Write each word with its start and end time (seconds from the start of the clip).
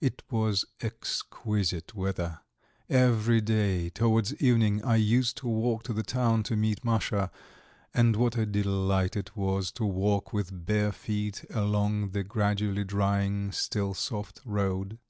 It 0.00 0.22
was 0.30 0.64
exquisite 0.80 1.92
weather. 1.92 2.38
Every 2.88 3.40
day, 3.40 3.90
towards 3.90 4.32
evening, 4.40 4.80
I 4.84 4.94
used 4.94 5.36
to 5.38 5.48
walk 5.48 5.82
to 5.82 5.92
the 5.92 6.04
town 6.04 6.44
to 6.44 6.54
meet 6.54 6.84
Masha, 6.84 7.32
and 7.92 8.14
what 8.14 8.38
a 8.38 8.46
delight 8.46 9.16
it 9.16 9.36
was 9.36 9.72
to 9.72 9.84
walk 9.84 10.32
with 10.32 10.66
bare 10.66 10.92
feet 10.92 11.44
along 11.50 12.10
the 12.10 12.22
gradually 12.22 12.84
drying, 12.84 13.50
still 13.50 13.92
soft 13.92 14.40
road. 14.44 15.00